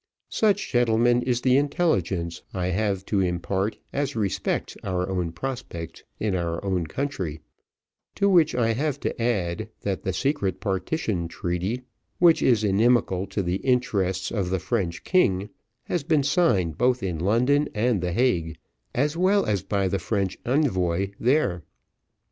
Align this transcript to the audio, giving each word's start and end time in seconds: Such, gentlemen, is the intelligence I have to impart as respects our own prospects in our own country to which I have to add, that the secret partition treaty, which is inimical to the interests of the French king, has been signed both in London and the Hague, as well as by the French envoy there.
Such, 0.29 0.71
gentlemen, 0.71 1.21
is 1.21 1.41
the 1.41 1.57
intelligence 1.57 2.41
I 2.55 2.69
have 2.69 3.05
to 3.05 3.19
impart 3.19 3.77
as 3.93 4.15
respects 4.15 4.75
our 4.83 5.07
own 5.07 5.31
prospects 5.31 6.01
in 6.19 6.33
our 6.35 6.65
own 6.65 6.87
country 6.87 7.39
to 8.15 8.27
which 8.27 8.55
I 8.55 8.73
have 8.73 8.99
to 9.01 9.21
add, 9.21 9.69
that 9.81 10.01
the 10.01 10.11
secret 10.11 10.59
partition 10.59 11.27
treaty, 11.27 11.83
which 12.17 12.41
is 12.41 12.63
inimical 12.63 13.27
to 13.27 13.43
the 13.43 13.57
interests 13.57 14.31
of 14.31 14.49
the 14.49 14.57
French 14.57 15.03
king, 15.03 15.49
has 15.83 16.01
been 16.03 16.23
signed 16.23 16.79
both 16.79 17.03
in 17.03 17.19
London 17.19 17.69
and 17.75 18.01
the 18.01 18.11
Hague, 18.11 18.57
as 18.95 19.15
well 19.15 19.45
as 19.45 19.61
by 19.61 19.87
the 19.87 19.99
French 19.99 20.35
envoy 20.47 21.11
there. 21.19 21.61